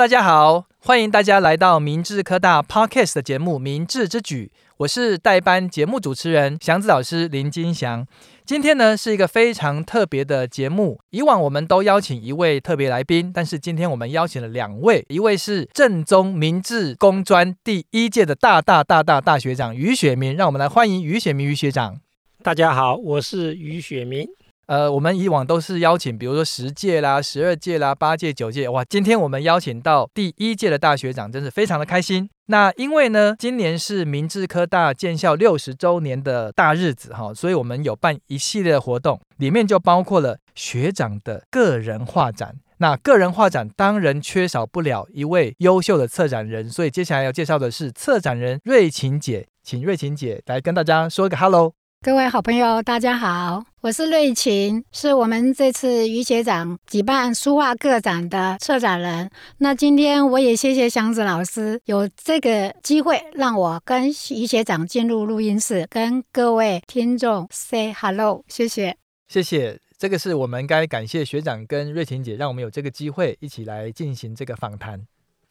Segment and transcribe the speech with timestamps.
[0.00, 8.06] 大家好，欢迎大家来到明治科大 Podcast 的节目《明智之举》，我是代班节目主持人祥子老师林金祥。
[8.46, 22.00] 今天呢是一个非常特别的节目，以往我们都邀请一位特别来宾，但是今天我们邀请了两位，一位是正宗明治工专第一届的大大大大大学长于雪明，让我们来欢迎于雪明于学长。
[22.42, 24.26] 大家好，我是于雪明。
[24.70, 32.30] 呃，我们以往都是邀请，比如说十届啦、十二届啦、八届、九届，哇，今天我们邀请到第一届的大学长，真是非常的开心。
[32.46, 42.54] 那因为呢，今年是明治科大建校六十周年的大日子哈，所以我们有办一系列的活动，里面就包括了学长的个人画展。
[42.78, 51.72] 那个人画展当然缺少不了一位优秀的策展人，所以接下来要介绍的是策展人瑞琴姐，请瑞琴姐来跟大家说个 hello。
[52.02, 59.30] 各位好朋友，大家好，我是瑞琴，是我们这次于学长举办书画个展的策展人。
[59.56, 68.94] 那今天我也谢谢祥子老师有这个机会，让我跟于学长进入录音室，跟各位听众 say hello，谢谢，
[69.28, 69.80] 谢谢。
[69.96, 75.00] 这个是我们该感谢学长跟瑞琴姐，让我们有这个机会一起来进行这个访谈。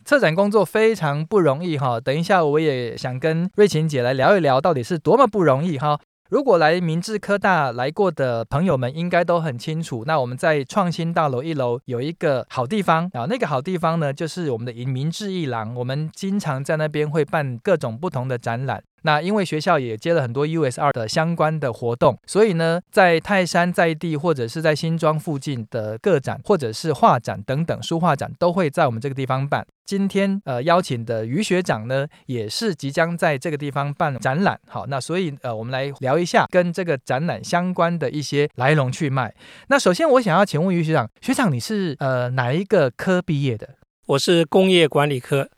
[0.06, 6.00] 策展工作非常不容易哈，等一下我也想跟瑞琴姐来聊一聊，到底是多么不容易哈。
[6.30, 10.04] 如果来明治科大来过的朋友们，应该都很清楚。
[10.06, 15.74] 那我们在创新大楼一楼有一个好地方啊，那个好地方呢，就是我们的明治一郎。
[15.74, 18.84] 我们经常在那边会办各种不同的展览。
[19.04, 29.66] 那因为学校也接了很多 USR 的相关的活动，所以呢，在泰山在地或者是在新庄附近的个展或者是画展等等书画展，都会在我们这个地方办。
[29.86, 34.60] 今天呃邀请的于学长呢，也是即将在这个地方办展览。
[34.68, 39.34] 好，那所以呃我们来聊一下跟这个展览相关的一些来龙去脉。
[39.70, 43.70] 那首先我想要请问于学长，学长你是呃哪一个科毕业的？
[44.06, 45.50] 我是工业管理科。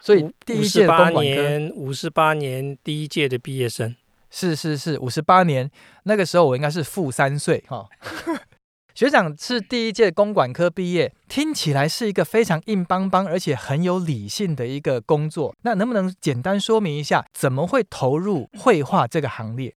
[0.00, 3.94] 所以第一届八年，五十八年第一届的毕业生，
[4.30, 5.70] 是是是，五十八年
[6.04, 7.88] 那个时候我应该是负三岁哈。
[8.92, 15.54] 学长是第一届公管科毕业，听起来是一个非常硬邦邦而且很有理性的一个工作。
[15.62, 19.72] 那能不能简单说明一下，怎么会投入绘画这个行列？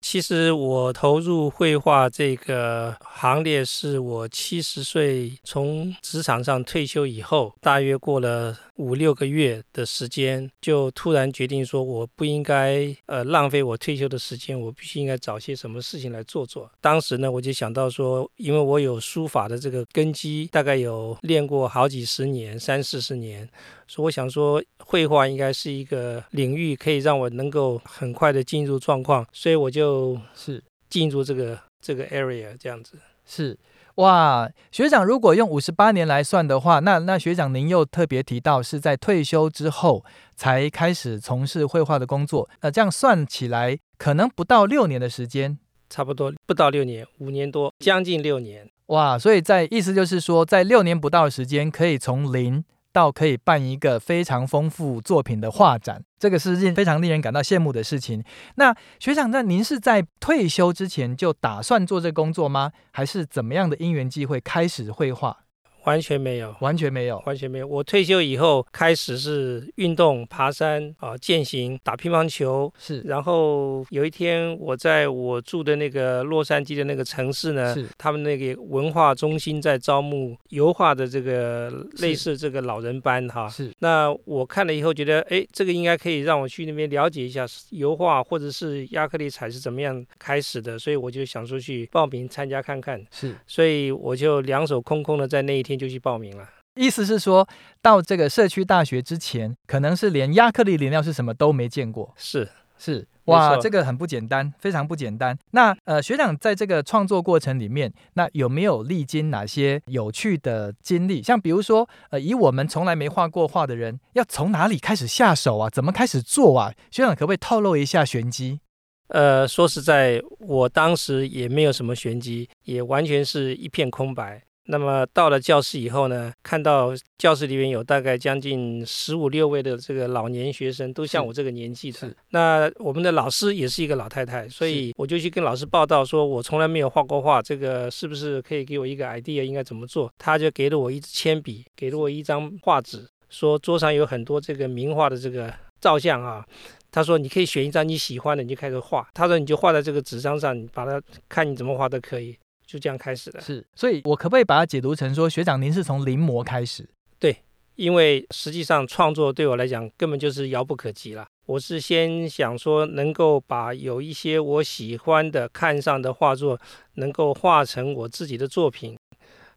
[0.00, 16.70] 其实我投入绘画这个行列，是我七十岁从职场上退休以后，大约过了五六个月的时间，就突然决定说，我不应该呃浪费我退休的时间，我必须应该找些什么事情来做做。
[16.80, 23.48] 当时呢，我就想到说，因为我有书法的这个根基，大概有练过好几十年，三四十年。
[23.86, 32.98] 所以我想说，绘画应该是一个领域，可以让我能够很快的进入状况，所以我就是进入这个这个 area 这样子。
[33.30, 33.58] 是
[33.98, 40.04] 哇，学长，如果用五十八年来算的话，那那学长您又特别提到是在退休之后
[40.36, 45.58] 才开始从事绘画的工作，那这样算起来可能不到六年的时间，
[45.90, 48.70] 差不多不到六年，五年多，将近六年。
[48.86, 52.64] 哇，所以在意思就是说，在六年不到的时间，可以从零。
[52.98, 58.24] 到可以办一个非常丰富作品的画展，这个是件非常令人感到羡慕的事情。
[58.56, 62.72] 那学长，那您是在退休之前就打算做这工作吗？
[62.90, 65.44] 还是怎么样的因缘机会开始绘画？
[65.84, 67.66] 完全没有，完全没有，完全没有。
[67.66, 72.70] 我退休以后开始是运动、爬山啊、健行、打乒乓球。
[72.78, 83.48] 是，然后有一天我在我住的那个洛杉矶的那个城市呢，是他们那个文化中心在招募油画的这个类似这个老人班哈。
[83.48, 93.02] 是，那我看了以后觉得，哎，这个应该可以让我去那边了解一下油画或者是亚克力彩是怎么样开始的，所以我就想说去报名参加看看。
[93.10, 95.77] 是，所以我就两手空空的在那一天。
[95.78, 97.48] 就去报名了，意思是说
[97.80, 102.12] 到这个社区大学之前，可能是连亚克力颜料是什么都没见过。
[102.16, 105.36] 是是，哇，这个很不简单，非常不简单。
[105.50, 111.20] 那呃，学长在这个创作过程里面，那有没有历经哪些有趣的经历？
[111.20, 115.68] 像比如说，呃，以我们从来没画过画的人，要从哪里开始下手啊？
[115.68, 116.72] 怎么开始做啊？
[116.92, 118.60] 学长可不可以透露一下玄机？
[119.08, 124.42] 呃，说实在，我当时也没有什么玄机，也完全是一片空白。
[124.70, 132.14] 那么到了教室以后呢，看到教室里面有大概将近十五六位的这个老年学生，都像我这个年纪的。
[132.30, 140.12] 那我们的老师也是一个老太太，所以我就去跟老师报道，说我从来没有画过画，这个是不是可以给我一个 idea 应该怎么做？
[140.18, 145.50] 他就给了我一支铅笔，给了我一张画纸，说桌上有很多这个名画的这个
[145.80, 146.44] 照相啊。
[146.90, 149.08] 他说你可以选一张你喜欢的，你就开始画。
[149.14, 152.36] 他说你就画在这个纸张上，你把它看你怎么画都可以。
[152.68, 156.86] 就这样开始的，是，所以我可不可以把它解读成说，学长您是从临摹开始？
[157.18, 157.34] 对，
[157.76, 161.26] 因为实际上创作对我来讲根本就是遥不可及了。
[161.46, 166.60] 我是先想说，能够把有一些我喜欢的、看上的画作，
[166.96, 168.98] 能够画成我自己的作品。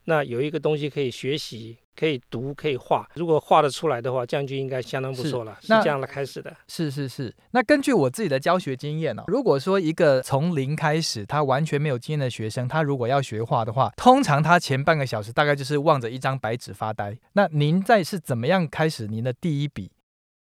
[0.06, 3.08] 那有一个东西可以学习、可以读、可以画。
[3.16, 5.58] 如果画得出来的话，这样就应该相当不错了。
[5.62, 6.56] 是，是这样的开始的。
[6.68, 7.34] 是是是。
[7.52, 17.18] 那根据我自己的教学经验呢、哦，如果说一个从零开始，他完全没有经验的学生，他如果要学画的话，通常他前半个小时大概就是望着一张白纸发呆。
[17.34, 19.92] 那您在是怎么样开始您的第一笔？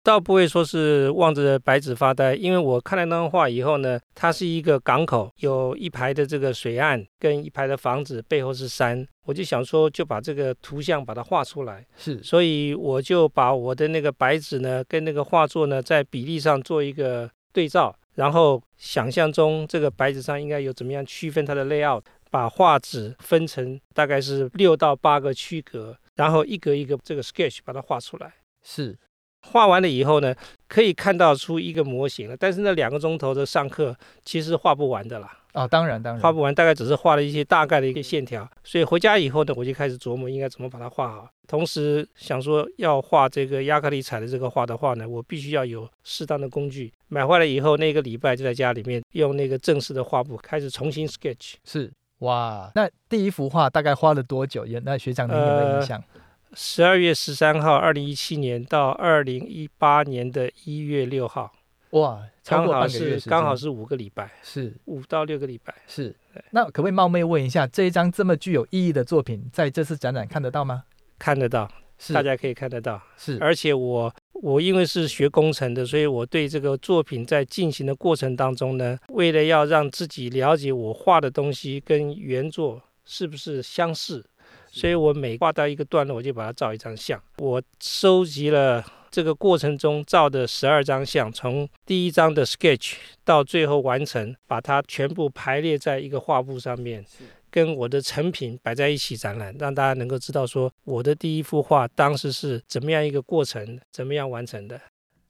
[0.09, 11.87] 倒不会说是望着白纸发呆，因为我看了那张画以后呢，它是一个港口，有一排的这个水岸跟一排的房子，背后是山，我就想说就把这个图像把它画出来。
[11.95, 28.33] 是，所以我就把我的那个白纸呢跟那个画作呢在比例上做一个对照，然后想象中这个白纸上应该有怎么样区分它的 layout，把画纸分成大概是六到八个区格，然后一格一个这个 sketch 把它画出来。
[28.63, 28.97] 是。
[29.43, 30.35] 画完了以后呢，
[30.69, 32.37] 可以看到出一个模型了。
[32.37, 35.35] 但是那两个钟头的上课其实画不完的啦。
[35.55, 38.49] 哦，当然当然，画不完，大概只是画了一些大概的一个线条。
[38.63, 41.29] 所以回家以后呢，我就开始琢磨应该怎么把它画好。
[41.47, 46.93] 同时想说，要画这个亚克力彩的这个画的话呢，我必须要有适当的工具。
[47.09, 51.55] 买回来以后，那个礼拜就在家里面用那个正式的画布开始重新 sketch。
[51.65, 54.67] 是哇，那第一幅画大概花了多久？
[54.67, 55.99] 也那学长您有没有印象？
[55.99, 56.21] 呃
[56.55, 61.53] 十二月十三号，二零一七年到二零一八年的一月六号，
[61.91, 66.15] 哇，刚好是刚好是五个礼拜，是五到六个礼拜，是。
[66.51, 70.85] 那可不可以冒昧问一下，这一张这么具有意义的作品，在这次展览看得到吗？
[71.19, 73.01] 看得到，是大家可以看得到。
[73.17, 84.25] 是，而且我我因为是学工程的，所以我对这个作品在进行的过程当中呢，为了要让自己了解我画的东西跟原作是不是相似。
[84.71, 87.21] 所以我每画到一个段落，我就把它照一张相。
[87.39, 92.95] 我收集了这个过程中照的十二张相，从第一张的 sketch
[93.25, 97.05] 到最后完成，把它全部排列在一个画布上面，
[97.51, 104.81] 跟我的成品摆在一起展览，让大家能够知道说我的第一幅画当时是怎么样一个过程，怎么样完成的。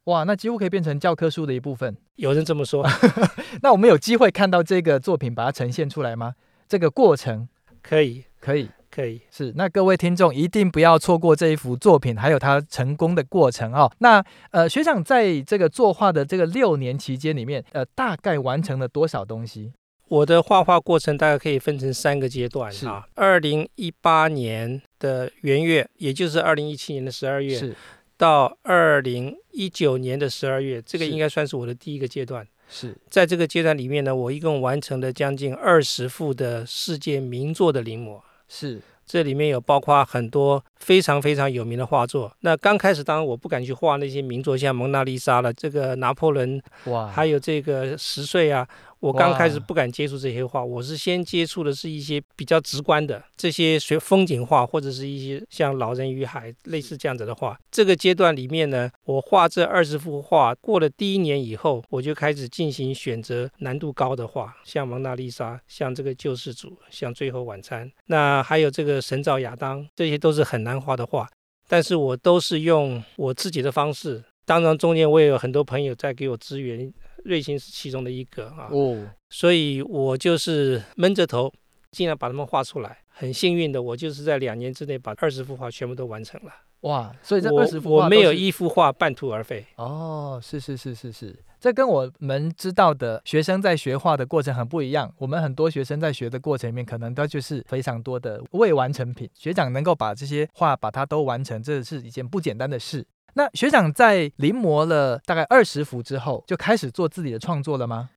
[0.04, 1.94] 哇，那几乎可以变成教科书的一部分。
[2.16, 2.84] 有人这么说。
[3.62, 6.34] 那我们有机会看到这个作品，把它呈现出来吗？
[6.66, 7.46] 这个过程
[7.82, 8.70] 可以，可以。
[8.90, 13.90] 可以是，那各位听众一定不要错过这一幅作品，还有它成功的过程哦。
[13.98, 19.72] 那呃，学长在这个作画的这个六年期间里面，呃，大概完成了多少东西？
[20.08, 23.06] 我的画画过程大概可以分成三个阶段啊。
[23.14, 27.76] 二零一八年的元月，也就是二零一七年的十二月，是
[28.16, 32.46] 到二零一九年的十二月，这个应该算是我的第一个阶段。
[32.70, 38.20] 是在这个阶段里面呢，我一共完成了将近二十幅的世界名作的临摹。
[38.48, 42.32] 是，这里面有包括很多非常非常有名的画作。
[42.40, 48.66] 那刚开始，当然我不敢去画那些名作，像蒙娜丽莎了，这个拿破仑，哇，还有这个十岁啊。
[49.00, 57.58] 我刚开始不敢接触这些画，我是先接触的是一些比较直观的这些学风景画，或者是一些像《老人与海》类似这样子的画。
[57.70, 71.28] 这个阶段里面呢，我画这二十幅画过了第一年以后，我就开始进行选择难度高的画，像《蒙娜丽莎》，像这个《救世主》，像《最后晚餐》，那还有这个《神造亚当》，这些都是很难画的画。
[71.68, 76.92] 但是我都是用我自己的方式，当然中间我也有很多朋友在给我支援。
[77.28, 81.52] 瑞星是其中的一个啊，哦，所以我就是闷着头，
[81.92, 82.98] 尽量把它们画出来。
[83.10, 86.52] 很幸运的，我就是在两年之内把二十幅画全部都完成了。
[86.82, 89.66] 哇，所以这二十幅画没有一幅画半途而废。
[89.74, 95.12] 哦，是是是是是，这跟我们知道的学生在学画的过程很不一样。
[95.18, 99.28] 我们很多学生在学的过程里面，可能他就是非常多的未完成品。
[99.34, 103.04] 学长能够把这些画把它都完成，这是一件不简单的事。
[103.34, 108.10] 那学长在临摹了大概二十幅之后，就开始做自己的创作了吗？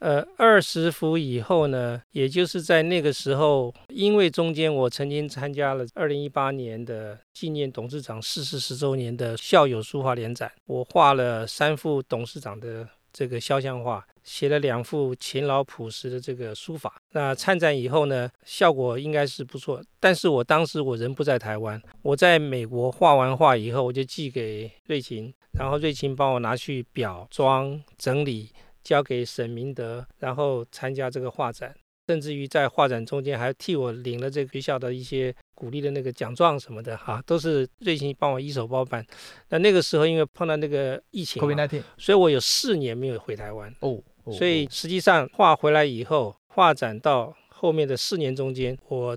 [0.00, 14.04] 呃，二十幅以后呢，也就是在那个时候，因为中间我曾经参加了二零一八年的纪念董事长逝世十周年的校友书画联展，我画了三幅董事长的这个肖像画。
[14.24, 16.94] 写了两幅勤劳朴实的这个书法。
[17.12, 19.84] 那参展以后呢，效果应该是不错。
[20.00, 28.50] 但是我当时我人不在台湾，我在美国画完画以后，我就寄给瑞琴，然后瑞琴帮我拿去裱装整理，
[28.82, 31.74] 交给沈明德，然后参加这个画展。
[32.06, 39.04] 甚至于在画展中间还替我领了这个学校的一些鼓励的那个奖状什么的哈，都是瑞幸帮我一手包办。
[39.48, 43.74] 那那个时候因为碰到那个疫情，COVID-19，所以我有四年没有回台湾。
[43.80, 44.02] 哦。
[44.32, 49.16] 所以实际上画回来以后，画展到后面的四年中间，我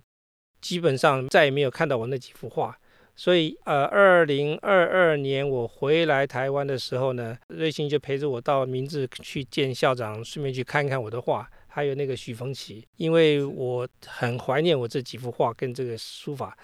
[0.60, 2.78] 基本上再也没有看到我那几幅画。
[3.16, 16.58] 所以呃，二零二二年我回来台湾的时候呢，瑞幸就陪着我到明治去见校长，顺便去看看我的画，还有那个许逢奇，因为我很怀念我这几幅画跟这个书法。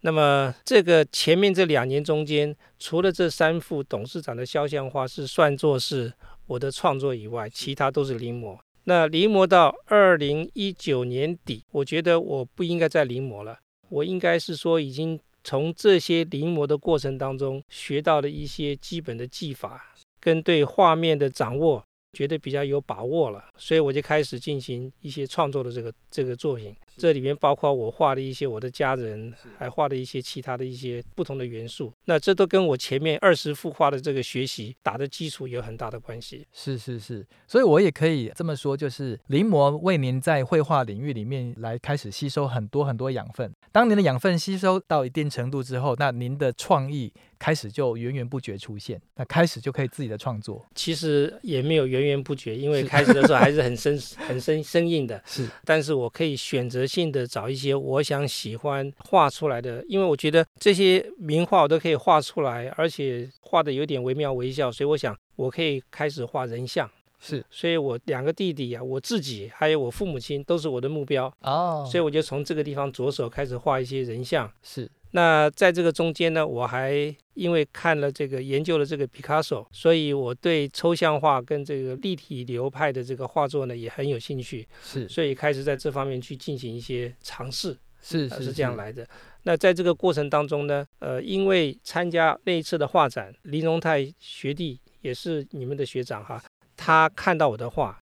[0.00, 6.12] 那么这个前面这两年中间，除了这三幅董事长的肖像画是算作是
[6.46, 8.58] 我的创作以外，其他都是临摹。
[8.84, 13.58] 那临摹到二零一九年底，我觉得我不应该再临摹了，
[13.88, 21.82] 我应该是说已经从这些临摹的过程当中学到了一些基本的技法跟对画面的掌握。
[22.14, 26.74] 觉得比较有把握了，所以我就开始进行一些创作的这个这个作品。
[26.96, 31.92] 这里面包括我画的一些我的家人，还画的一些其他的一些不同的元素。
[32.04, 36.46] 那这都跟我前面二十幅画的这个学习打的基础有很大的关系。
[36.52, 43.52] 是是是，所以我也可以这么说，就是临摹为您在绘画领域里面来开始吸收很多很多养分。
[43.72, 47.12] 当您的养分吸收到一定程度之后，那您的创意。
[47.36, 50.64] 开始就源源不绝出现，那开始就可以自己的创作。
[50.74, 55.20] 其实也没有源源不绝，因为开始的时候还是很生、很生、生硬的。
[55.26, 66.90] 是，但是我可以选择性的找一些我想喜欢画出来的，因为我觉得这些名画我都可以画出来，而且画的有点惟妙惟肖，所以我想我可以开始画人像。
[67.20, 71.32] 是，所以我两个弟弟啊，我自己还有我父母亲都是我的目标。
[71.40, 74.50] 哦，所以我就从这个地方着手开始画一些人像。
[74.62, 74.90] 是。
[75.16, 76.92] 那在这个中间呢，我还
[77.34, 89.06] 因为看了这个研究了这个毕卡索，所以我对抽象画跟这个立体流派的这个画作呢也很有兴趣，是，所以开始在这方面去进行一些尝试，是是，是这样来的。
[89.44, 96.42] 那在这个过程当中呢，呃，因为参加那一次的画展，林荣泰学弟也是你们的学长哈，
[96.76, 97.96] 他看到我的画，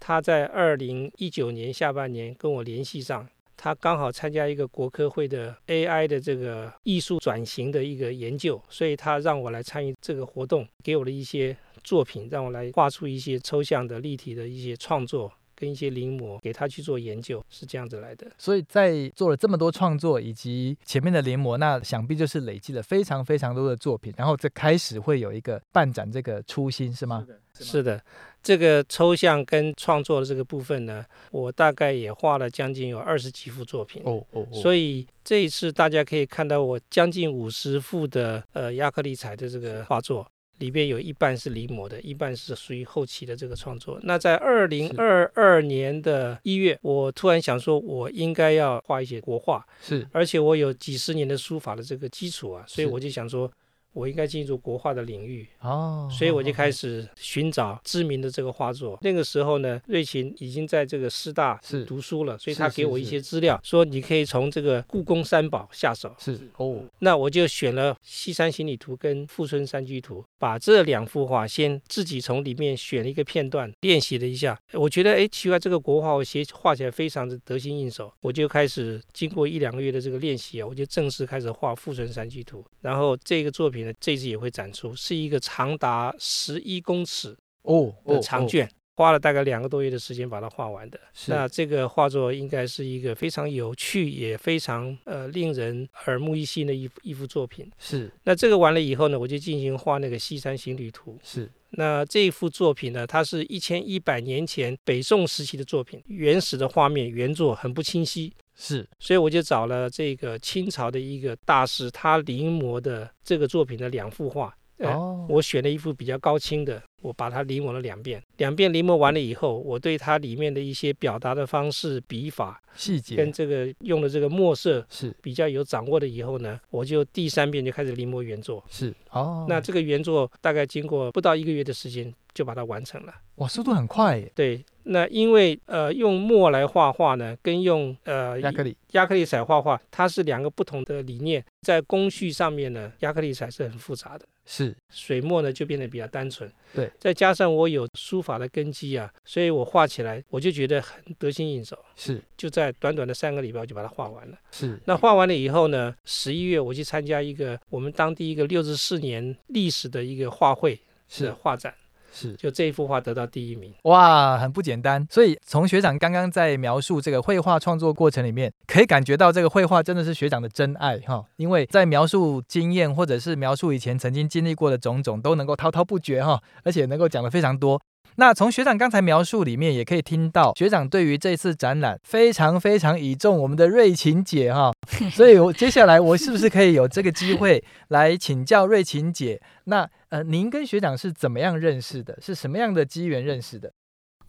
[0.00, 3.28] 他在二零一九年下半年跟我联系上。
[3.64, 18.26] 他刚好参加一个国科会的 AI 的这个艺术转型的一个研究，所以他让我来参与这个活动，给我了一些作品，让我来画出一些抽象的、立体的一些创作跟一些临摹，给他去做研究，是这样子来的。
[18.38, 27.26] 所以在做了这么多创作以及前面的临摹，那想必就是累积了非常非常多的作品，然后这开始会有一个办展这个初心，是吗？
[27.60, 28.02] 是的，
[28.42, 34.02] 这个抽象跟创作的这个部分呢，我大概也画了将近有二十几幅作品。
[34.04, 40.26] 哦哦，哦，所以这一次大家可以看到我将近五十幅的呃亚克力彩的这个画作，
[40.58, 43.98] 里边有一半是临摹的，一半是属于后期的这个创作。
[44.02, 53.50] 那在二零二二年的一月，我突然想说，我应该要画一些国画，是，而且我有几十年的书法的这个基础啊，所以我就想说。
[53.94, 58.98] 我应该进入国画的领域哦，所以我就开始寻找知名的这个画作。
[59.02, 66.12] 那个时候呢，瑞琴已经在这个师大是读书了，所以他给我一些资料，说你可以从这个故宫三宝下手。
[66.18, 74.58] 是哦，那我就选了《西山行旅图》跟《富春山居图》，把这两幅画先自己从里面选了一个片段练习了一下。
[74.72, 78.12] 我觉得哎，奇怪，这个国画我写画起来非常的得心应手。
[78.20, 83.83] 我就开始经过一两个月的这个练习啊，我就正式开始画《富春山居图》，然后这个作品。
[84.00, 91.00] 这次也会展出，是一个长达十一公尺哦的长卷，花了大概两个多月的时间把它画完的。
[91.26, 97.70] 那这个画作应该是一个非常有趣，也非常呃令人耳目一新的一一幅作品。
[97.78, 98.10] 是。
[98.22, 101.12] 那这个完了以后呢，我就进行画那个《西山行旅图》。
[101.22, 101.50] 是。
[101.76, 108.32] 那这一幅作品呢，它是一千一百年前北宋时期的作品，原始的画面原作很不清晰。
[108.56, 114.54] 是，所以我就找了这个清朝的一个大师，他临摹的这个作品的两幅画。
[114.78, 118.20] 哦，我选了一幅比较高清的，我把它临摹了两遍。
[118.38, 128.62] 两遍临摹完了以后，我对它里面的一些表达的方式、笔法、细节跟这个用的这个墨色是比较有掌握的以后呢，我就第三遍就开始临摹原作。
[128.68, 133.14] 是哦，那这个原作大概经过不到一个月的时间就把它完成了。
[133.36, 134.30] 哇，速度很快耶。
[134.34, 134.64] 对。
[134.86, 141.42] 那因为呃用墨来画画呢，跟用呃亚克力亚克力彩画画，它是两个不同的理念。
[141.62, 146.52] 在工序上面呢，亚克力彩是很复杂的，是水墨呢就变得比较单纯。
[146.74, 151.78] 对，再加上我有书法的根基啊，所以我画起来我就觉得很得心应手。
[151.96, 154.36] 是，就在短短的三个礼拜我就把它画完了。
[154.50, 161.72] 是，那画完了以后呢，十一月我去参加一个我们当地一个六十四年历史的一个画会，是画展。
[162.14, 165.04] 是，就这一幅画得到第一名，哇，很不简单。
[165.10, 171.24] 所以从学长刚刚在描述这个绘画创作过程里面，可以感觉到这个绘画真的是学长的真爱哈。
[171.36, 177.80] 因为在描述经验或者是描述以前曾经经历过的种种，都能够滔滔不绝哈，而且能够讲得非常多。
[178.16, 184.72] 那从学长刚才描述里面，也可以听到学长对于这次展览非常非常倚重我们的瑞琴姐哈，
[185.12, 189.40] 所以我接下来我是不是可以有这个机会来请教瑞琴姐？
[189.64, 192.16] 那呃，您跟学长是怎么样认识的？
[192.22, 193.72] 是什么样的机缘认识的？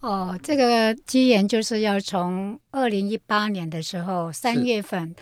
[0.00, 5.14] 哦，这个机缘就是要从二零一八年的时候三月份。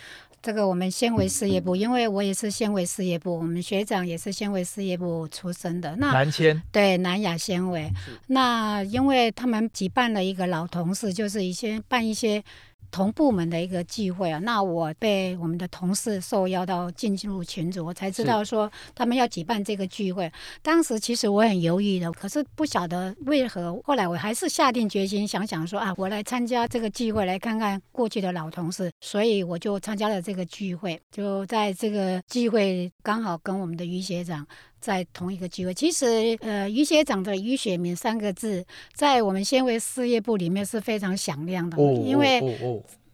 [0.44, 5.96] 这个我们纤维事业部，因为我也是纤维事业部，我们学长也是纤维事业部出身的。
[5.96, 7.90] 那南纤对南亚纤维，
[8.26, 12.44] 那因为他们举办了一个老同事，就是一些办一些。
[12.94, 20.30] 同部门的一个聚会啊，那我被我们的同事受邀到进入群组，我才知道说他们要举办这个聚会。
[20.62, 31.00] 当时其实我很犹豫的，可是不晓得为何，后来我还是下定决心，想想说啊，我来参加这个聚会，来看看过去的老同事，所以我就参加了这个聚会。
[31.10, 34.46] 就在这个聚会刚好跟我们的于学长。
[34.84, 38.62] 在同一个机会，其实呃，于学长的于学明三个字，
[38.92, 41.78] 在我们纤维事业部里面是非常响亮的。
[41.78, 42.42] 哦、因为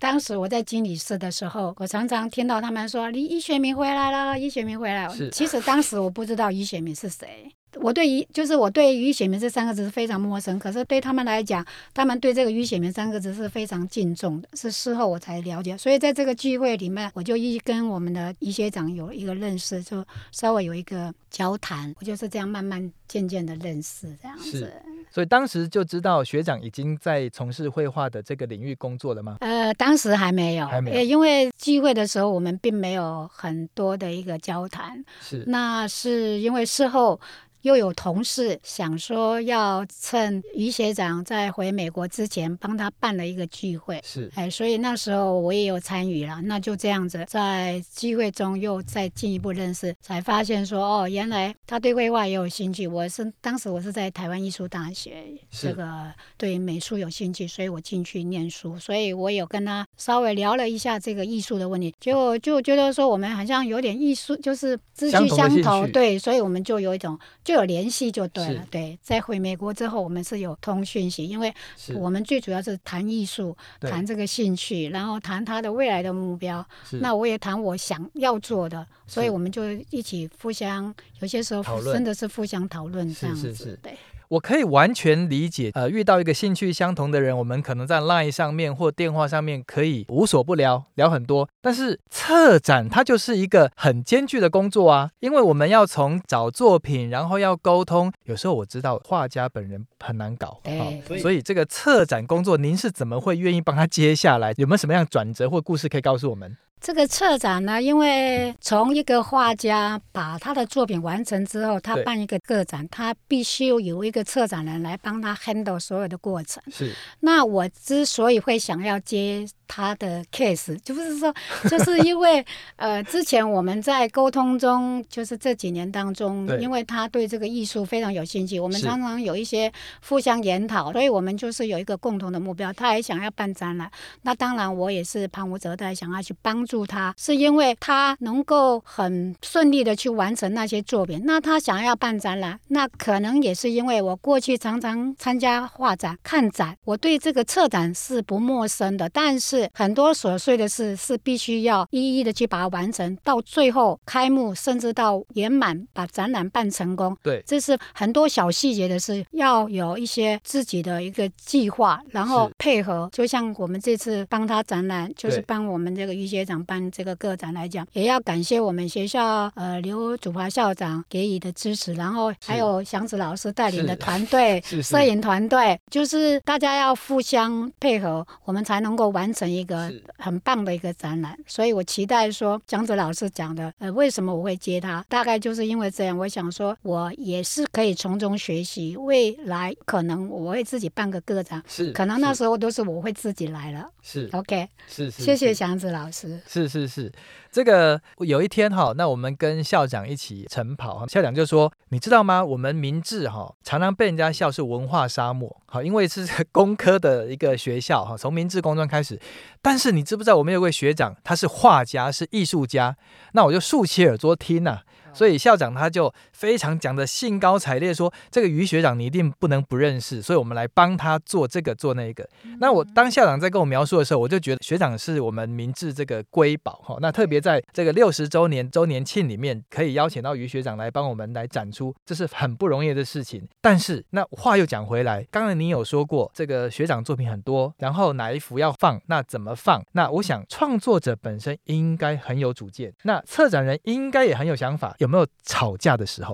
[0.00, 7.48] 当时我在经理室的时候，我常常听到他们说：“李于学明回来了，于学明回来了。”其实当时我不知道于学明是谁。
[7.80, 15.78] 我对于就是我对于学明这三个字是非常陌生，可是对他们来讲，他们对这个于学明三个字是非常敬重的，是事后我才了解。
[15.78, 24.72] 所以在这个聚会里面，我就一跟我们的于学长有一个认识，就稍微有一个交谈，我就是这样慢慢渐渐的认识这样子。
[25.12, 29.36] 所以当时就知道学长已经在从事绘画的这个领域工作了吗？
[29.40, 35.04] 呃，当时还没有，还没有，因为聚会的时候我们并没有很多的一个交谈。
[35.20, 37.20] 是，那是因为事后。
[37.62, 46.40] 又有同事想说要趁于学长在回美国之前帮他办了一个聚会，是，哎，所以那时候我也有参与了。
[46.42, 52.86] 那就这样子，在聚会中又再进一步认识，才发现说哦，原来他对绘画也有兴趣。
[52.86, 58.78] 我是当时我是在台湾艺术大学，这个对美术有兴趣，所以我进去念书。
[58.78, 67.18] 所以我有跟他稍微聊了一下这个艺术的问题，结果就觉得说我们好像有点艺术，就是志趣相投，对，所以我们就有一种。
[67.50, 68.96] 就有联系就对了，对。
[69.02, 71.52] 在回美国之后，我们是有通讯息，因为
[71.96, 76.64] 我们最主要是谈艺术，谈这个兴趣，然后谈他的未来的目标。
[77.00, 83.98] 那我也谈我想要做的，所以我们就一起互相，有些时候真的是互相讨论这样子，对。
[84.30, 91.48] 我可以完全理解，呃，遇到一个兴趣相同的人，我们可能在 LINE 上面或电话上面可以无所不聊，聊很多。
[91.60, 104.54] 但是策展它就是一个很艰巨的工作啊，因为我们要从找作品，然后要沟通，有时候我知道画家本人很难搞，哎，哦，所以这个策展工作，您是怎么会愿意帮他接下来？
[104.58, 106.56] 有没有什么样转折或故事可以告诉我们？
[106.80, 116.62] 这个策展呢，因为从一个画家把他的作品完成之后，他办一个个展，他必须有一个策展人来帮他 handle 所有的过程。
[116.72, 116.94] 是。
[117.20, 121.32] 那我之所以会想要接他的 case，就是说，
[121.70, 129.70] 就是因为 呃，之前我们在沟通中，就是这几年当中，因为他对这个艺术非常有兴趣，我们常常有一些
[130.08, 132.72] 互相研讨，所以我们就是有一个共同的目标。
[132.72, 133.90] 他也想要办展览，
[134.22, 136.60] 那当然我也是旁无折带，想要去帮。
[136.70, 141.20] 助他是因为他能够很顺利的去完成那些作品。
[141.24, 149.08] 那他想要办展览，那可能也是因为我过去常常参加画展、看展，我对这个策展是不陌生的。
[149.08, 157.16] 但是很多琐碎的事是必须要一一的去把它完成，到最后开幕，甚至到圆满把展览办成功。
[157.22, 163.08] 对，这是很多小细节的事，要有一些自己的一个计划，然后配合。
[163.12, 166.60] 就像我们这次帮他展览，就是帮我们这个于学长。
[166.70, 181.36] 办这个个展来讲，也要感谢我们学校呃刘祖华校长给予的支持，然后还有祥子老师带领的团队、摄影团队，就是大家要互相配合，我们才能够完成一个很棒的一个展览。
[181.46, 185.04] 所以我期待说，祥子老师讲的，呃，为什么我会接他？
[185.08, 193.88] 大概就是因为这样，我想说，我也是可以从中学习，未来可能我会自己办个个展，是，可能那时候都是我会自己来了。
[194.02, 196.40] 是，OK，是，是，谢谢祥子老师。
[196.46, 197.12] 是是是，
[197.50, 202.44] 这个有一天哈，那我们跟校长一起晨跑，校长就说：“你知道吗？
[202.44, 209.20] 我们明治哈常常被人家笑是文化沙漠，好，因为是工科的一个学校哈，从明治工专开始。
[209.60, 212.96] 但是你知不知道，我们有位学长，他是画家，是艺术家。
[213.32, 214.82] 那我就竖起耳朵听呐、啊。
[215.12, 222.26] 所以校长他就非常讲的兴高采烈说：“这个于学长你一定不能不认识，所以我们来帮他做这个做那个。”
[222.60, 226.96] 那我当校长在跟我描述的时候，我就觉得学长是我们明治这个瑰宝哈。
[227.02, 233.46] 那特别在这个六十周年周年庆里面，可以邀请到于学长来帮我们来展出，这是很不容易的事情。
[233.60, 239.84] 但是那话又讲回来，刚才你有说过这个学长作品很多，然后哪一幅要放，那怎么放？
[239.92, 246.29] 那我想创作者本身应该很有主见，那策展人应该也很有想法，有没有吵架的时候？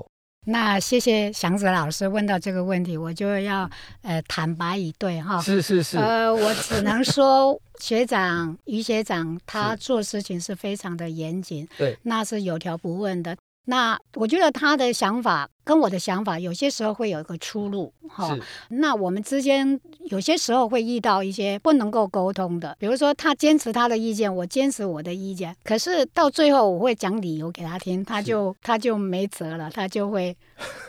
[0.49, 3.69] 那谢谢祥子老师问到这个问题，我就要
[4.03, 5.41] 呃坦白以对哈。
[5.43, 5.99] 是是是。
[5.99, 13.37] 呃，我只能说学长于学长他做事情是非常的严谨，对，那是有条不紊的。
[13.65, 18.39] 那我觉得他的想法跟我的想法有些时候会有一个出入，哈。
[18.69, 30.37] 那我们之间有些时候会遇到一些不能够沟通的，比如说他坚持他的意见，我坚持我的意见，可是到最后我会讲理由给他听，他就他就没辙了，他就会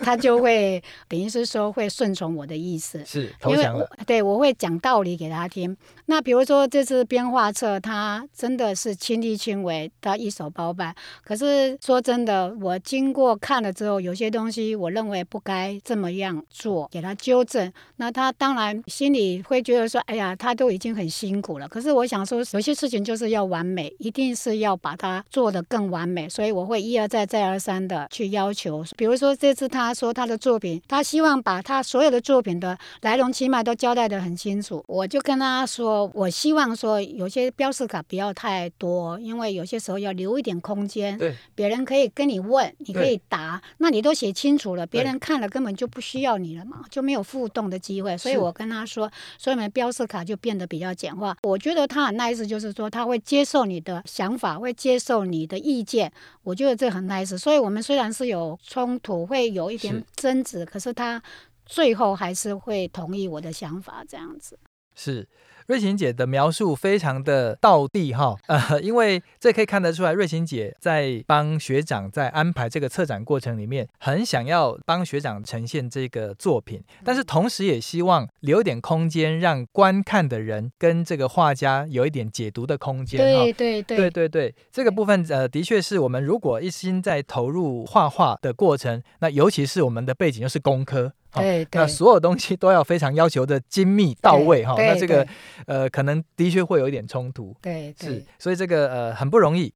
[0.02, 3.74] 他就会等于是说会顺从我的意思，是投降了。
[3.74, 5.76] 因为我对我会讲道理给他听。
[6.06, 10.94] 那比如说这次编画册，他真的是亲力亲为，他一手包办。
[11.24, 17.71] 可是说真的，我经过看了之后，有些东西我认为不该这么样做，给他纠正。
[17.95, 26.27] 那他当然心里会觉得说：“哎呀，他都已经很辛苦了。”可是我想说，有些事情就是要完美，一定是要把它做得更完美。
[26.27, 28.84] 所以我会一而再、再而三的去要求。
[28.97, 34.84] 比如说这次他说他的作品，他希望把他所有的作品的来龙去脉都交代得很清楚。
[34.88, 42.97] 我就跟他说，我希望说有些标识卡不要太多，因为有些时候要留一点空间，对，别人可以跟你问，你。
[42.97, 48.17] 可以答，那你都写清楚了，别人看了根本就不需要你了嘛，就没有互动的机会。
[48.17, 51.38] 所以我跟他说，所以我们标识卡就变得比较简化。
[51.43, 56.12] 我觉得他很 nice，就是说他会接受你的想法，会接受你的意见。
[56.43, 57.38] 我觉得这很 nice。
[57.38, 61.22] 所以我们虽然是有冲突，会有一点争执，可是他
[61.65, 64.58] 最后还是会同意我的想法，这样子。
[64.96, 65.28] 是。
[65.67, 83.19] 瑞琴姐的描述非常的道地哈， 呃，因为这可以看得出来，瑞琴姐在帮学长在安排这个策展过程里面，很想要帮学长呈现这个作品，但是同时也希望留一点空间，让观看的人跟这个画家有一点解读的空间。
[83.19, 91.12] 对对对对对对，这个部分呃，的确是我们如果一心在投入画画的过程，那尤其是我们的背景又是工科。
[91.39, 95.28] 对，对，那所有东西都要非常要求的精密到位哈，那这个
[95.65, 99.73] 呃可能的确会有一点冲突，对，对是，所以这个呃很不容易。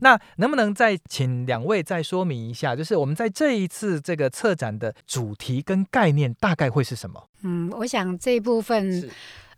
[0.00, 7.28] 那能不能再请两位再说明一下，就是我们在这一次这个策展的主题跟概念大概会是什么？
[7.42, 9.10] 嗯，我想这一部分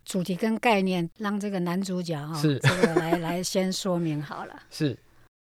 [0.03, 4.97] 主题跟概念让这个男主角哈，是这个来来先说明好了， 是。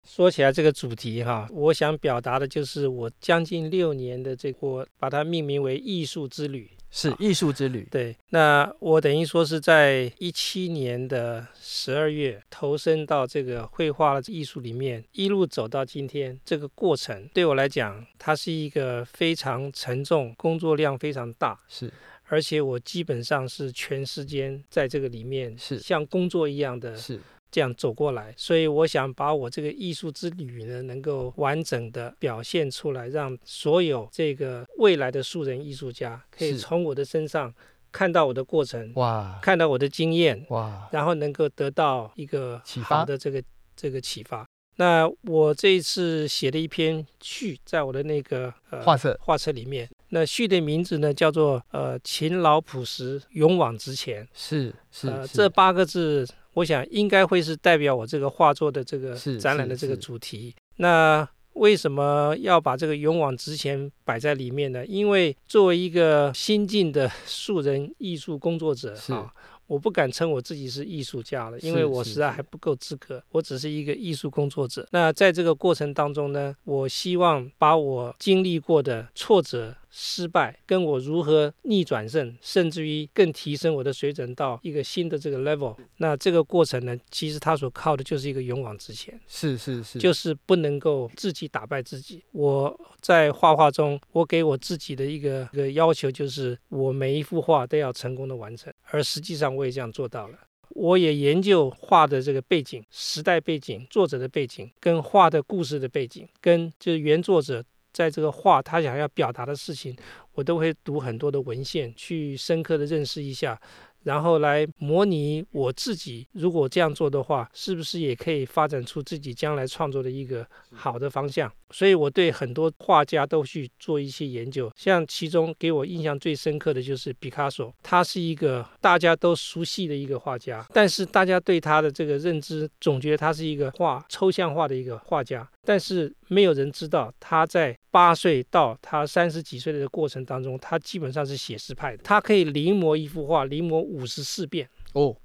[0.08, 7.86] 说起来这个主题哈，我想表达的就是我将近六年的这个，我把它命名为艺术之旅，是艺术之旅。
[7.90, 17.28] 对，那我等于说是在一七年的十二月投身到这个绘画的艺术里面，一路走到今天，这个过程。
[17.32, 21.90] 对我来讲，它是一个非常沉重，工作量非常大，是，
[22.24, 25.78] 而且我基本上是全时间在这个里面，是。
[25.78, 27.20] 像工作一样的，是。
[27.52, 37.54] 这样走过来，所以我想把我这个艺术之旅呢，能够完整的表现出来，让所有这个未来的素人艺术家可以从我的身上
[37.92, 43.42] 看到我的过程，哇，看到我的经验，哇，然后能够得到一个好的这个
[43.76, 44.46] 这个启发。
[44.76, 49.14] 那我这一次写了一篇序，在我的那个呃画册。
[49.20, 56.26] 画册里面，那序的名字呢叫做呃勤劳朴实勇往直前，是是，呃这八个字。
[56.54, 60.54] 我想应该会是代表我这个画作的这个展览的这个主题。
[60.76, 64.84] 那为什么要把这个勇往直前摆在里面呢？
[64.86, 69.32] 因为作为一个新晋的 素人艺术工作者啊。
[69.72, 73.24] 我不敢称我自己是艺术家了，因为我实在还不够资格。
[73.30, 74.86] 我只是一个艺术工作者。
[74.90, 85.74] 那在这个过程当中呢，我希望把我经历过的挫折、失败，跟我如何逆转胜，甚至于更提升我的水准到一个新的这个 level。
[85.96, 89.18] 那这个过程呢，其实它所靠的就是一个勇往直前。
[89.26, 92.22] 是是是，就是不能够自己打败自己。
[92.32, 98.70] 我在画画中，我给我自己的一个一个要求就是，我每一幅画都要成功的完成。
[98.90, 99.62] 而实际上我。
[99.64, 100.38] 也这样做到了。
[100.70, 109.96] 我也研究画的这个背景、时代背景、作者的背景，跟画的故事的背景，跟就是原作者在这个画他想要表达的事情，
[110.32, 113.60] 我都会读很多的文献，去深刻的认识一下。
[114.02, 121.52] 然后来模拟我自己，如果这样做的话，是不是也可以发展出自己将来创作的一个好的方向？
[121.72, 124.70] 所以我对很多画家都去做一些研究。
[124.76, 145.16] 像其中给我印象最深刻的就是毕卡索，他是一个大家都熟悉的一个画家，但是大家对他的这个认知总觉得他是一个画抽象画的一个画家，但是没有人知道他在八岁到他三十几岁的过程当中，他基本上是写实派的，他可以临摹一幅画，临摹五十四遍哦。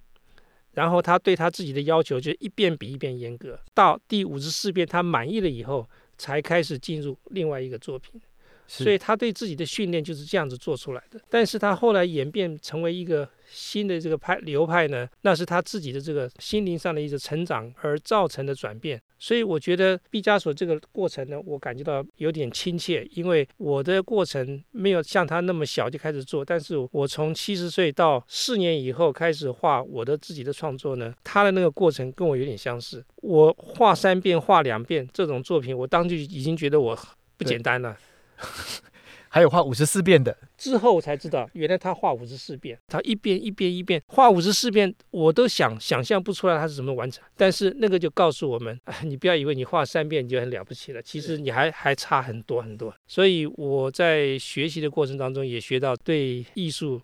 [0.74, 8.20] 然后他对他自己的要求就一遍比一遍严格，到第五十四遍他满意了以后，才开始进入另外一个作品。
[8.70, 11.18] 所以他对自己的训练就是这样子做出来的。
[11.30, 13.30] 但是他后来演变成为一个。
[13.50, 19.02] 新的这个派流派呢，那是他自己的这个心灵上的一个成长而造成的转变。
[19.20, 33.04] 所以我觉得毕加索这个过程呢，我感觉到有点亲切，因为我的过程没有像他那么小就开始做，但是我从七十岁到四年以后开始画我的自己的创作呢，他的那个过程跟我有点相似。
[33.18, 36.98] 我画三遍、画两遍这种作品，我当时已经觉得我
[37.38, 37.98] 不简单了。
[39.38, 47.24] 还有画五十四遍的，之后我才知道，原来他画五十四遍，他一遍一遍一遍画五十四遍，我都想想象不出来他是怎么完成。
[47.36, 52.92] 但是那个就告诉我们， 你不要以为你画三遍你就很了不起了，其实你还还差很多很多。
[53.06, 57.00] 所以我在学习的过程当中也学到，对艺术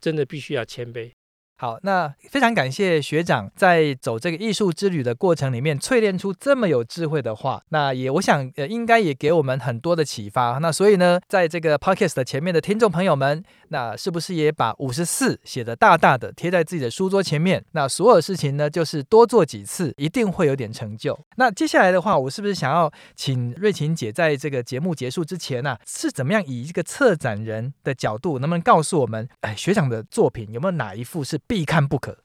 [0.00, 1.10] 真的必须要谦卑。
[1.58, 10.58] 好，那非常感谢学长在走这个艺术之旅的过程里面淬炼出这么有智慧的话，那也我想呃应该也给我们很多的启发。
[10.58, 17.64] 那所以呢，在这个 podcast 的前面的听众朋友们，那是不是也把五十四写得大大的贴在自己的书桌前面？
[17.72, 21.18] 那所有事情呢，就是多做几次，一定会有点成就。
[21.38, 31.40] 那接下来的话，我是不是想要请瑞琴姐在这个节目结束之前呢、是怎么样以一个策展人的角度，能不能告诉我们，哎，学长的作品有没有哪一幅是？
[31.46, 32.16] 必看不可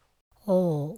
[0.46, 0.96] 哦，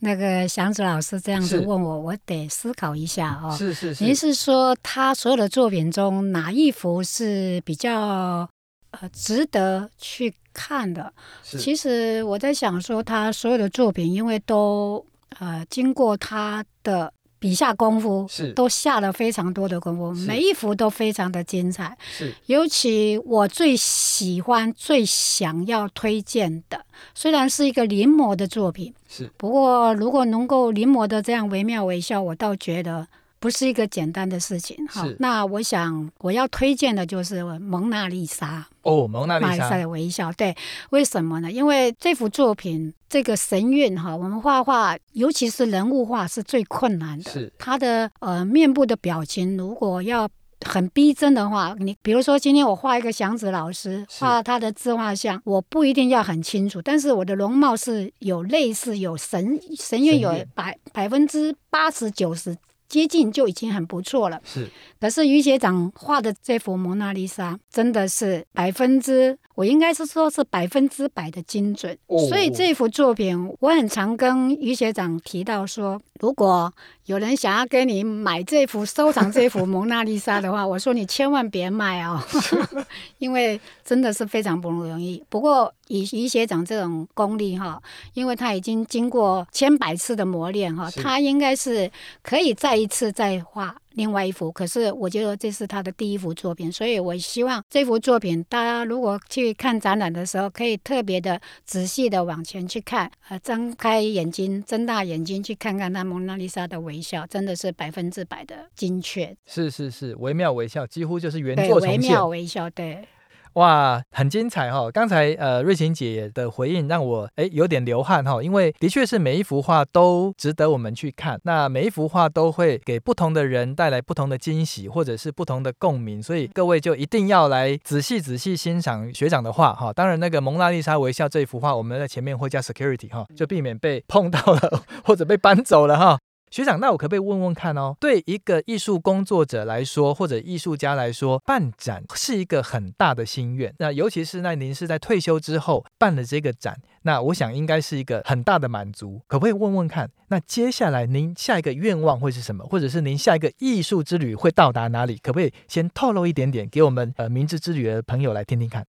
[0.00, 3.54] 那个祥子老师这样子问我，我得思考一下哦。
[3.56, 8.48] 是是是，您是说他所有的作品中哪一幅是比较
[8.90, 11.12] 呃值得去看的？
[11.42, 15.04] 其实我在想说，他所有的作品，因为都
[15.38, 17.12] 呃经过他的。
[17.42, 18.52] 笔下功夫是。
[18.52, 21.96] 都下了非常多的功夫，每一幅都非常的精彩。
[22.16, 33.08] 是，尤其我最喜欢、最想要推荐的，虽然是一个临摹的作品，是，不过如果能够临摹的这样惟妙惟肖，我倒觉得。
[33.42, 39.68] 不是一个简单的事情，好，那我想我要推荐的就是蒙娜丽莎哦，蒙娜丽莎。
[39.76, 40.56] 的微笑，对，
[40.90, 41.50] 为什么呢？
[41.50, 50.26] 因为这幅作品这个神韵哈，我们画画，尤其是人物画是最困难的，是他的呃面部的表情，如果要
[50.64, 62.56] 很逼真的话，你比如说今天我画一个祥子老师画他的自画像，我不一定要很清楚，但是我的容貌是有类似有神神韵有百百分之八十九十。
[62.88, 64.38] 接近就已经很不错了。
[64.44, 64.68] 是，
[65.00, 71.96] 可是于学长画的这幅蒙娜丽莎真的是百分之，我应该是说是百分之百的精准。
[72.06, 72.18] 哦。
[72.28, 76.72] 所以这幅作品，我很常跟于学长提到说，如果
[77.06, 82.22] 有人想要跟你买这幅收藏这幅蒙娜丽莎的话，我说你千万别卖哦，
[83.18, 85.22] 因为真的是非常不容易。
[85.28, 85.72] 不过。
[85.88, 87.78] 以于学长这种功力哈，
[88.14, 91.90] 因为他已经经过千百次的磨练哈，他应该是
[92.22, 94.50] 可以再一次再画另外一幅。
[94.50, 109.34] 可是我觉得这是他的第一幅作品，所以我希望这幅作品大家如果去看展览的时候，可以特别的仔细的往前去看，呃，张开眼睛，睁大眼睛去看看那蒙娜丽莎的微笑，真的是百分之百的精确。
[109.46, 111.90] 是是是，惟妙惟肖，几乎就是原作重现。
[111.90, 113.08] 惟妙惟肖，对。
[113.54, 114.90] 哇，很精彩哈、哦！
[114.90, 129.92] 刚才呃瑞琴姐的回应让我诶有点流汗哈、哦，因为的确是每一幅画都值得我们去看，那每一幅画都会给不同的人带来不同的惊喜或者是不同的共鸣，所以各位就一定要来仔细仔细欣赏学长的画哈、哦。
[129.92, 136.18] 当然那个蒙娜丽莎微笑这一幅画，我们在前面会加 security 哈、哦，就避免被碰到了 或者被搬走了哈。
[136.52, 137.96] 学长，那我可不可以问问看哦？
[137.98, 143.74] 对一个艺术工作者来说，或者艺术家来说，办展是一个很大的心愿。
[143.78, 149.22] 那尤其是那您是在退休之后办了这个展，那我想应该是一个很大的满足。
[149.26, 150.10] 可不可以问问看？
[150.28, 152.62] 那接下来您下一个愿望会是什么？
[152.66, 155.16] 或者是您下一个艺术之旅会到达哪里？
[155.22, 158.84] 可不可以先透露一点点给我们呃明智之旅的朋友来听听看？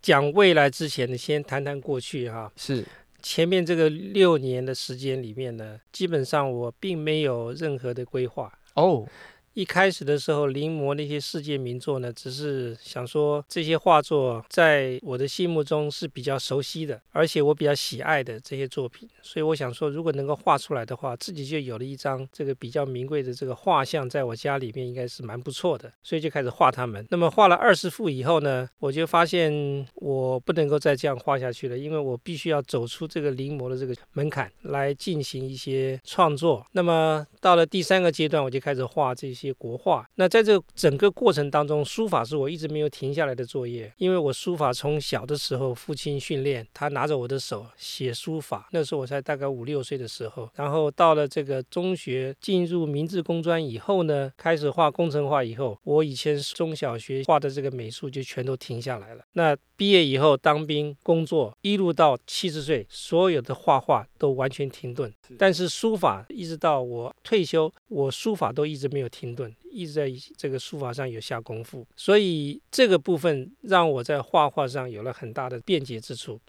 [0.00, 2.50] 讲未来之前呢，先谈谈过去哈。
[2.56, 2.86] 是。
[3.22, 9.06] 前面这个六年的时间里面呢，基本上我并没有任何的规划哦。
[9.54, 27.06] 一开始的时候临摹那些世界名作呢，只是想说这些画作在我的心目中是比较熟悉的，而且我比较喜爱的这些作品，所以我想说，如果能够画出来的话，自己就有了一张这个比较名贵的这个画像，在我家里面应该是蛮不错的，所以就开始画它们。
[27.10, 36.66] 那么画了二十幅以后呢，我就发现我不能够再这样画下去了，因为我必须要走出这个临摹的这个门槛来进行一些创作。
[36.72, 40.06] 那么到了第三个阶段，我就开始画这些国画。
[40.16, 50.50] 那在这整个过程当中，书法是我一直没有停下来的作业，因为我书法从小的时候父亲训练，他拿着我的手写书法，那时候我才大概五六岁的时候。
[50.54, 59.24] 然后到了这个中学，进入明治工专以后呢，开始画工程画以后，我以前中小学画的这个美术就全都停下来了。
[59.32, 65.12] 那毕业以后当兵工作，一路到七十岁，所有的画画都完全停顿。
[65.38, 71.86] 但是书法一直到我退休，我书法都一直没有停顿，一直在这个书法上有下功夫。
[71.96, 76.40] 所以这个部分让我在画画上有了很大的便捷之处。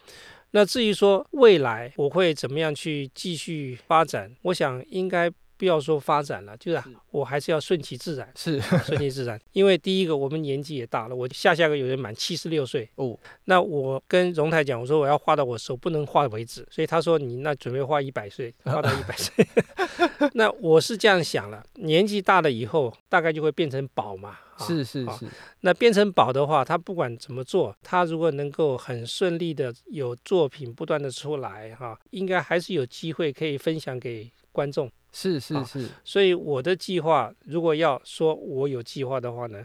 [0.51, 5.31] 那至于说未来我会怎么样去继续发展，我想应该。
[5.63, 9.39] 不要说发展了，就是我还是要顺其自然，是 顺其自然。
[9.53, 13.17] 因为第一个，我们年纪也大了，我下下个有人满七十六岁哦。
[13.45, 19.47] 那我跟荣泰讲，我说我要画到我手不能画为止，所以他说你那准备画一百岁，画到一百岁。
[20.35, 24.37] 那我是这样想了，年纪大了以后，大概就会变成宝嘛。
[24.59, 25.27] 是是是。
[25.61, 34.91] 那变成宝的话，他不管怎么做，他如果能够很顺利的有作品不断的出来哈，应该还是有机会可以分享给观众。
[35.15, 39.63] 是是是，所以我的计划，如果要说我有计划的话呢，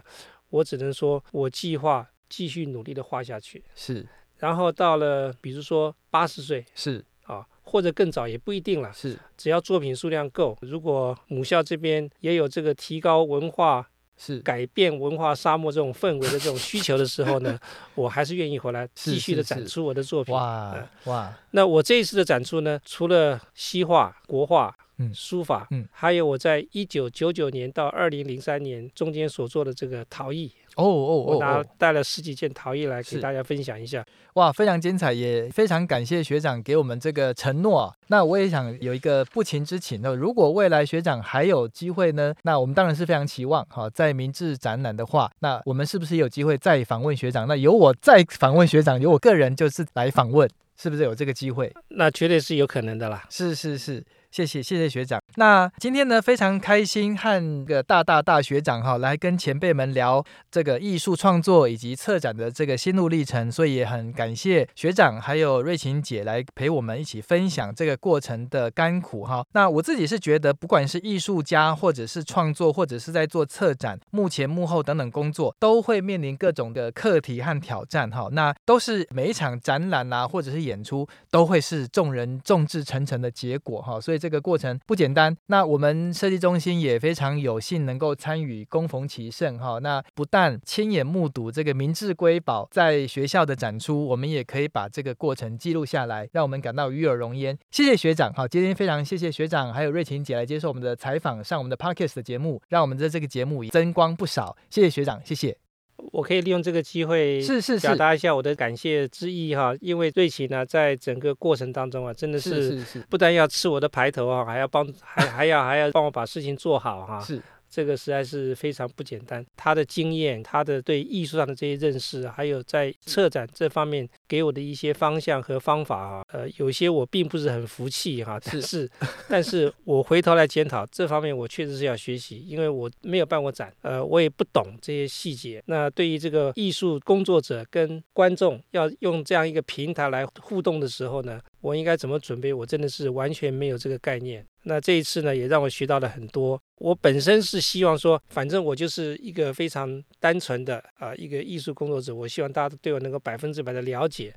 [0.51, 3.63] 我只能说我计划继续努力的画下去。
[3.73, 4.07] 是，
[4.37, 8.93] 然后到了比如说八十岁，是啊，或者更早也不一定了。
[8.93, 17.59] 是，只要作品数量够，如果母校这边也有这个提高文化、是改变文化沙漠这种氛围的这种需求的时候呢，
[17.95, 20.35] 我还是愿意回来继续的展出我的作品。
[20.35, 24.75] 哇、嗯、哇，那我这一次的展出呢，除了西画、国画。
[24.99, 34.05] 嗯，书法，嗯，还有我在一九九九年到二零零三年中间所做的这个陶艺，哦哦哦，我拿带了十几件陶艺来给大家分享一下。
[34.33, 37.95] 哇，非常精彩，也非常感谢学长给我们这个承诺。
[38.07, 47.47] 那我也想有一个不情之请，那如果未来学长还有机会呢，那我们当然是非常期望，哈，在明治展览的话，那我们是不是有机会再访问学长？
[47.47, 51.73] 那由我再访问学长，由我个人就是来访问，是不是有这个机会？
[51.87, 53.25] 那绝对是有可能的啦。
[53.29, 54.03] 是是是。
[54.31, 55.19] 谢谢谢谢学长。
[55.35, 69.43] 那今天呢，非常开心和个大大大学长哈来跟前辈们聊这个艺术创作以及策展的这个心路历程，所以也很感谢学长还有瑞琴姐来陪我们一起分享这个过程的甘苦哈。
[69.53, 78.29] 那我自己是觉得，不管是艺术家或者是创作，或者是在做策展、幕前幕后等等工作，都会面临各种的课题和挑战哈。
[78.31, 83.99] 那都是每一场展览啊，或者是演出，都会是众人众志成城的结果哈。
[83.99, 84.18] 所以。
[84.19, 89.79] 这个过程不简单，那我们设计中心也非常有幸能够参与，恭逢其盛哈。
[89.79, 97.57] 那不但亲眼目睹这个明志瑰宝在学校的展出，我们也可以把这个过程记录下来，让我们感到与有荣焉。
[97.71, 104.57] 谢谢学长，好，今天非常谢谢学长还有瑞琴姐来接受我们的采访，上我们的 Podcast 的节目，让我们的这个节目增光不少。
[104.69, 105.68] 谢谢学长，谢谢。
[106.11, 117.19] 我可以利用这个机会，是是表达一下我的感谢之意哈，因为瑞奇呢，在整个过程当中啊，真的是不但要吃我的排头啊，还要帮，还还要还要帮我把事情做好哈。
[117.21, 117.41] 是。
[117.69, 119.45] 这个实在是非常不简单。
[119.55, 128.39] 他的经验，他的对艺术上的这些认识，还有在策展这方面给我的一些方向和方法啊，呃，有些我并不是很服气哈。
[128.43, 128.89] 但是，
[129.29, 135.61] 但是我回头来检讨这方面，我确实是要学习，因为我没有办过展，呃，我也不懂这些细节。
[135.67, 142.53] 那对于这个艺术工作者跟观众要用这样一个平台来互动的时候呢，我应该怎么准备？
[142.53, 144.45] 我真的是完全没有这个概念。
[144.69, 146.61] 那这一次呢，也让我学到了很多。
[146.77, 152.13] 我本身是希望说，反正我就是一个非常单纯的啊、呃，一个艺术工作者。
[152.13, 154.31] 我希望大家都对我能够百分之百的了解。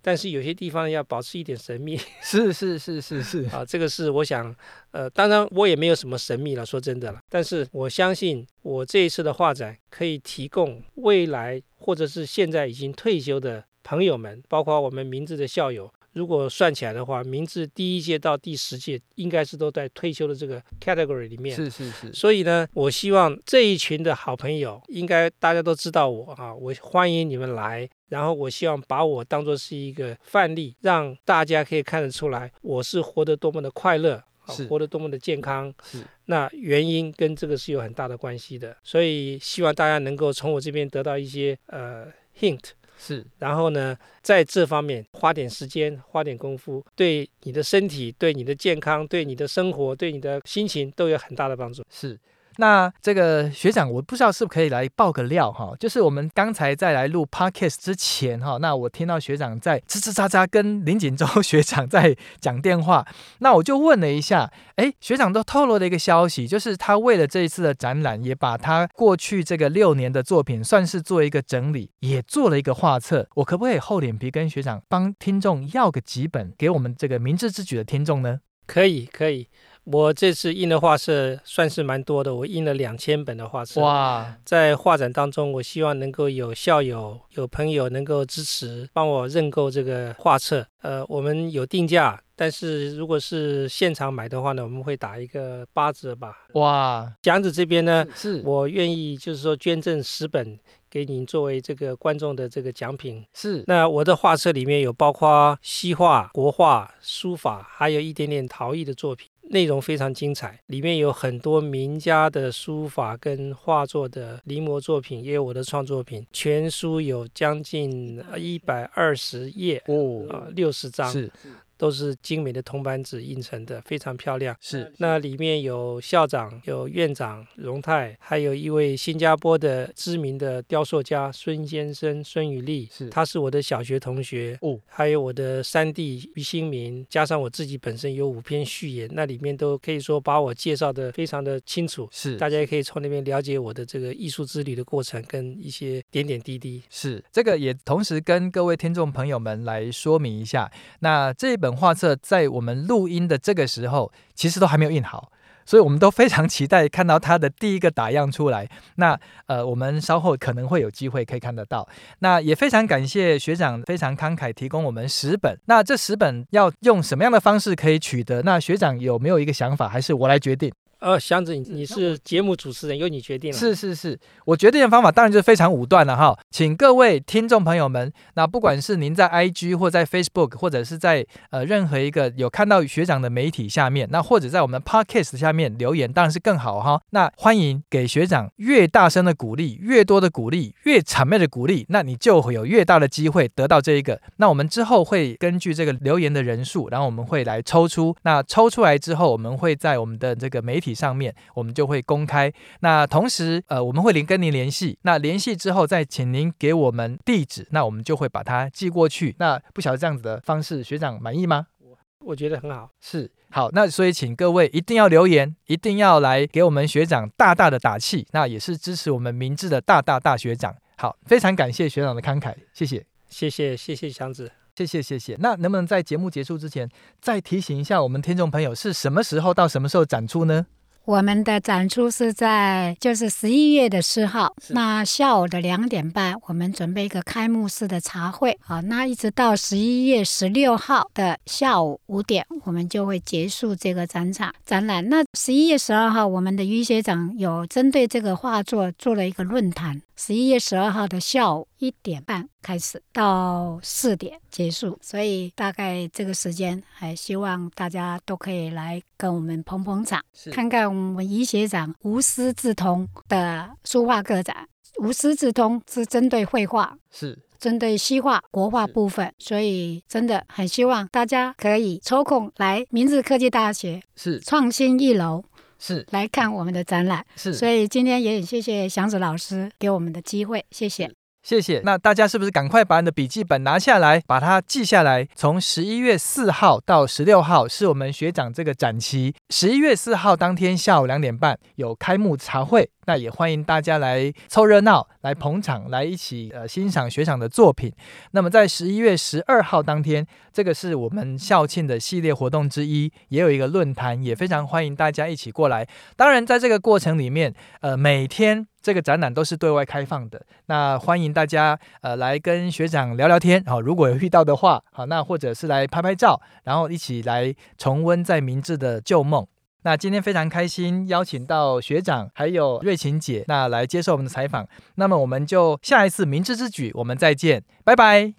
[0.00, 1.98] 但是有些地方要保持一点神秘。
[2.22, 4.54] 是是是是是啊，这个是我想，
[4.92, 7.18] 呃，当然我也没有什么神秘了，说真的了。
[7.28, 15.90] 但是我相信，我这一次的画展可以提供未来或者是现在已经退休的朋友们，包括我们明治的校友。
[16.14, 21.54] 如果算起来的话，明治第一届到第十届应该是都在退休的这个 category 里面。
[21.54, 22.12] 是是是。
[22.12, 27.86] 所以呢，我希望这一群的好朋友，应该大家都知道我啊，我欢迎你们来。
[28.08, 35.74] 然后我希望把我当做是一个范例，让大家可以看得出来，我是活得多么的快乐是活得多么的健康。
[35.82, 38.76] 是，那原因跟这个是有很大的关系的。
[38.84, 42.06] 所以希望大家能够从我这边得到一些呃
[42.38, 42.60] hint。
[43.06, 51.82] 是，然后呢，在这方面花点时间，花点功夫，对你的身体、对你的健康、对你的生活、对你的心情都有很大的帮助。
[51.90, 52.18] 是。
[52.58, 63.06] 那这个学长，我不知道是不是可以来爆个料哈，就是我们刚才在来录 podcast 之前哈，那我听到学长在吱吱喳喳跟林锦州 学长在讲电话，
[63.38, 78.40] 那我就问了一下，哎，学长都透露了一个消息，就是他为了这一次的展览，也把他过去这个六年的作品算是做一个整理，也做了一个画册，我可不可以厚脸皮跟学长帮听众要个几本给我们这个明智之举的听众呢？
[78.66, 79.48] 可以，可以。
[79.84, 83.82] 我这次印的画册算是蛮多的，我印了两千本的画册。
[83.82, 84.34] 哇！
[84.44, 90.66] 在画展当中，我希望能够有校友、有朋友能够支持，帮我认购这个画册。
[90.80, 96.34] 呃，我们有定价，但是如果是现场买的话呢，我们会打一个八折吧。
[96.54, 97.12] 哇！
[97.22, 100.58] 祥子这边呢，是我愿意就是说捐赠十本
[100.88, 103.22] 给您作为这个观众的这个奖品。
[103.34, 103.62] 是。
[103.66, 109.28] 那我的画册里面有包括西画、国画、书法，还有一点点陶艺的作品。
[109.50, 116.26] 内容非常精彩，里面有很多名家的书法跟画作的临摹作品，也有我的创作品。
[116.32, 121.10] 全书有将近一百二十页哦，啊，六十张。
[121.10, 121.30] 是。
[121.76, 124.56] 都是精美的铜版纸印成的，非常漂亮。
[124.60, 134.58] 是，那里面有校长、有院长荣泰，还有一位新加坡的知名的雕塑家孙先生孙宇丽，是，他是我的小学同学。
[134.62, 142.08] 哦，还有我的三弟于新民，加上我自己本身有五篇序言，那里面都可以说把我介绍的非常的清楚。
[142.10, 146.82] 是，大家也可以从那边了解我的这个艺术之旅的过程跟一些点点滴滴。
[146.88, 150.70] 是，这个也同时跟各位听众朋友们来说明一下，
[151.00, 155.30] 那这本画册在我们录音的这个时候，其实都还没有印好，
[155.64, 158.68] 所以我们都非常期待看到它的第一个打样出来。
[158.96, 161.88] 那呃，我们稍后可能会有机会可以看得到。
[162.18, 165.58] 那也非常感谢学长非常慷慨提供我们十本。
[165.64, 168.42] 那这十本要用什么样的方式可以取得？
[168.42, 170.70] 那学长有没有一个想法，还是我来决定？
[171.04, 173.58] 呃，祥子，你是节目主持人，由你决定了。
[173.58, 186.98] 是是是，我决定的方法当然就是非常武断了哈，请各位听众朋友们，那不管是您在 IG 或在 Facebook，或者是在呃任何一个有看到学长的媒体下面，那或者在我们 Podcast 下面留言，当然是更好哈。
[187.10, 194.18] 那欢迎给学长越大声的鼓励，越多的鼓励，越谄媚的鼓励，那你就会有越大的机会得到这一个。
[194.38, 198.16] 那我们之后会根据这个留言的人数，然后我们会来抽出。
[198.22, 200.93] 那抽出来之后，我们会在我们的这个媒体。
[200.94, 209.34] 上面我们就会公开，那同时呃我们会联跟您联系，那联系之后再请您给我们地址，那我们就会把它寄过去。
[209.38, 211.66] 那不晓得这样子的方式，学长满意吗？
[211.80, 213.70] 我我觉得很好，是好。
[213.72, 220.74] 那所以请各位一定要留言，一定要来给我们学长大大的打气，那也是支持我们明智的大大大学长。
[220.96, 225.36] 好，非常感谢学长的慷慨，谢谢，谢谢，谢谢祥子，谢谢，谢谢。
[225.40, 226.88] 那能不能在节目结束之前
[227.20, 230.66] 再提醒一下我们听众朋友，是什么时候到什么时候展出呢？
[231.06, 245.06] 我们的展出是在就是十一月的四号，那下午的两点半，我们准备一个开幕式的茶会，啊，那一直到十一月十六号的下午五点，我们就会结束这个展场展览。
[245.10, 250.00] 那十一月十二号，我们的于学长有针对这个画作做了一个论坛。
[250.16, 264.68] 十一月十二号的下午一点半开始，到四点结束，所以大概这个时间，还希望大家都可以来跟我们捧捧场，看看我们于学长无师自通的书画个展。
[264.98, 275.42] 无师自通是针对绘画，是针对西画、国画部分，所以真的很希望大家可以抽空来明治科技大学，是创新一楼。
[275.86, 281.10] 是来看我们的展览，是，所以今天也很谢谢祥子老师给我们的机会，谢谢，
[281.42, 281.82] 谢谢。
[281.84, 285.28] 那大家是不是赶快把你的笔记本拿下来，把它记下来？
[285.34, 292.88] 从十一月四号到十六号是我们学长这个展期，十一月四号当天下午两点半有开幕茶会。
[293.06, 297.92] 那也欢迎大家来凑热闹，来捧场，来一起呃欣赏学长的作品。
[298.32, 305.88] 那么在十一月十二号当天，这个是我们校庆的系列活动之一，也有一个论坛，也非常欢迎大家一起过来。
[306.16, 310.44] 当然，在这个过程里面，呃，每天这个展览都是对外开放的。
[310.66, 319.46] 那欢迎大家呃来跟学长聊聊天，好，如果有遇到的话，好，那或者是来拍拍照，然后一起来重温在明治的旧梦。
[319.84, 324.66] 那今天非常开心，邀请到学长还有瑞琴姐，那来接受我们的采访。
[324.96, 328.34] 那么我们就下一次明智之举，我们再见，拜拜。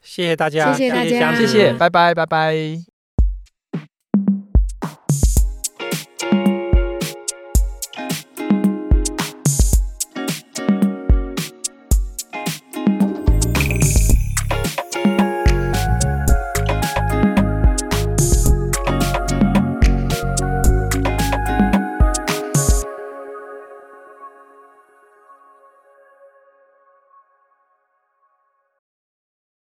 [0.00, 2.93] 谢谢大家，谢谢大家，谢谢，拜拜，拜拜。